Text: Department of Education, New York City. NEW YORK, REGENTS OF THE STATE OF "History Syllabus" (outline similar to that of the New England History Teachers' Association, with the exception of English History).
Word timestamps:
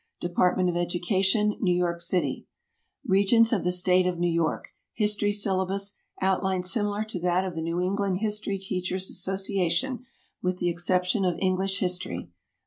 Department 0.19 0.67
of 0.67 0.75
Education, 0.75 1.55
New 1.59 1.75
York 1.75 2.01
City. 2.01 2.47
NEW 3.03 3.13
YORK, 3.13 3.19
REGENTS 3.19 3.53
OF 3.53 3.63
THE 3.63 3.71
STATE 3.71 4.07
OF 4.07 4.61
"History 4.93 5.31
Syllabus" 5.31 5.93
(outline 6.19 6.63
similar 6.63 7.03
to 7.03 7.19
that 7.19 7.45
of 7.45 7.53
the 7.53 7.61
New 7.61 7.79
England 7.79 8.17
History 8.17 8.57
Teachers' 8.57 9.11
Association, 9.11 10.03
with 10.41 10.57
the 10.57 10.69
exception 10.69 11.23
of 11.23 11.37
English 11.37 11.77
History). 11.81 12.31